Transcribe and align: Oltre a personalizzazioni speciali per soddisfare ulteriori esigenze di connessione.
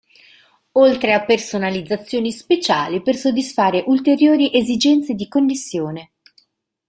Oltre 0.77 1.13
a 1.13 1.23
personalizzazioni 1.25 2.31
speciali 2.31 3.03
per 3.03 3.15
soddisfare 3.15 3.83
ulteriori 3.85 4.49
esigenze 4.51 5.13
di 5.13 5.27
connessione. 5.27 6.13